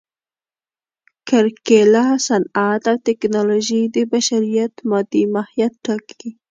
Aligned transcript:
کرکېله، 1.27 2.05
صنعت 2.27 2.83
او 2.91 2.97
ټکنالوژي 3.07 3.81
د 3.95 3.97
بشریت 4.11 4.73
مادي 4.89 5.23
ماهیت 5.33 5.73
ټاکي. 5.85 6.29